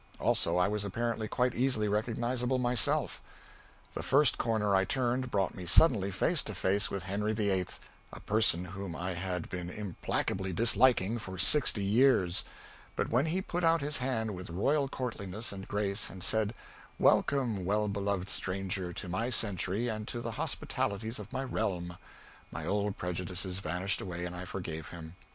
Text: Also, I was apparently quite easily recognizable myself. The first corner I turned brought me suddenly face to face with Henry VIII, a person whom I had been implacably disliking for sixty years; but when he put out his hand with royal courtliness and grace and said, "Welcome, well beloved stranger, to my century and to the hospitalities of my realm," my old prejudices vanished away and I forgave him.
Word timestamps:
Also, 0.19 0.57
I 0.57 0.67
was 0.67 0.83
apparently 0.83 1.27
quite 1.27 1.53
easily 1.53 1.87
recognizable 1.87 2.57
myself. 2.57 3.21
The 3.93 4.01
first 4.01 4.39
corner 4.39 4.75
I 4.75 4.83
turned 4.83 5.29
brought 5.29 5.53
me 5.53 5.67
suddenly 5.67 6.09
face 6.09 6.41
to 6.41 6.55
face 6.55 6.89
with 6.89 7.03
Henry 7.03 7.33
VIII, 7.33 7.67
a 8.11 8.19
person 8.19 8.65
whom 8.65 8.95
I 8.95 9.13
had 9.13 9.47
been 9.51 9.69
implacably 9.69 10.53
disliking 10.53 11.19
for 11.19 11.37
sixty 11.37 11.83
years; 11.83 12.43
but 12.95 13.09
when 13.11 13.27
he 13.27 13.43
put 13.43 13.63
out 13.63 13.81
his 13.81 13.97
hand 13.97 14.33
with 14.33 14.49
royal 14.49 14.87
courtliness 14.89 15.51
and 15.51 15.67
grace 15.67 16.09
and 16.09 16.23
said, 16.23 16.55
"Welcome, 16.97 17.63
well 17.63 17.87
beloved 17.87 18.27
stranger, 18.27 18.91
to 18.93 19.07
my 19.07 19.29
century 19.29 19.87
and 19.87 20.07
to 20.07 20.19
the 20.19 20.31
hospitalities 20.31 21.19
of 21.19 21.31
my 21.31 21.43
realm," 21.43 21.95
my 22.51 22.65
old 22.65 22.97
prejudices 22.97 23.59
vanished 23.59 24.01
away 24.01 24.25
and 24.25 24.35
I 24.35 24.45
forgave 24.45 24.89
him. 24.89 25.15